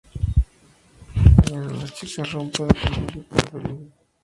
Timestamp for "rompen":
2.31-2.67